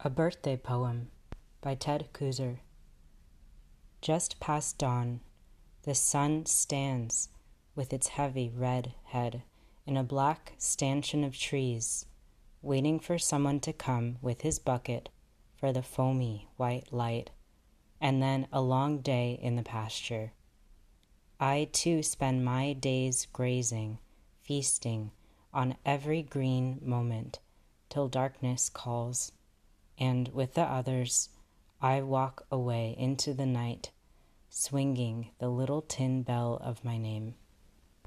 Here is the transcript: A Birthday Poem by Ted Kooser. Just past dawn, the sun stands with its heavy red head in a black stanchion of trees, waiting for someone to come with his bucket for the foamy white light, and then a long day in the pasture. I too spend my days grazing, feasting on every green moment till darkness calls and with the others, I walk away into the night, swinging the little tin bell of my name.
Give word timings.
A 0.00 0.08
Birthday 0.08 0.56
Poem 0.56 1.10
by 1.60 1.74
Ted 1.74 2.10
Kooser. 2.12 2.60
Just 4.00 4.38
past 4.38 4.78
dawn, 4.78 5.22
the 5.82 5.94
sun 5.96 6.46
stands 6.46 7.30
with 7.74 7.92
its 7.92 8.06
heavy 8.06 8.48
red 8.48 8.94
head 9.06 9.42
in 9.86 9.96
a 9.96 10.04
black 10.04 10.52
stanchion 10.56 11.24
of 11.24 11.36
trees, 11.36 12.06
waiting 12.62 13.00
for 13.00 13.18
someone 13.18 13.58
to 13.58 13.72
come 13.72 14.18
with 14.22 14.42
his 14.42 14.60
bucket 14.60 15.08
for 15.56 15.72
the 15.72 15.82
foamy 15.82 16.46
white 16.56 16.92
light, 16.92 17.30
and 18.00 18.22
then 18.22 18.46
a 18.52 18.60
long 18.60 19.00
day 19.00 19.36
in 19.42 19.56
the 19.56 19.64
pasture. 19.64 20.30
I 21.40 21.70
too 21.72 22.04
spend 22.04 22.44
my 22.44 22.72
days 22.72 23.26
grazing, 23.32 23.98
feasting 24.42 25.10
on 25.52 25.74
every 25.84 26.22
green 26.22 26.78
moment 26.84 27.40
till 27.88 28.06
darkness 28.06 28.68
calls 28.68 29.32
and 29.98 30.28
with 30.28 30.54
the 30.54 30.62
others, 30.62 31.28
I 31.80 32.02
walk 32.02 32.46
away 32.50 32.94
into 32.98 33.34
the 33.34 33.46
night, 33.46 33.90
swinging 34.48 35.30
the 35.38 35.48
little 35.48 35.82
tin 35.82 36.22
bell 36.22 36.60
of 36.62 36.84
my 36.84 36.98
name. 36.98 37.34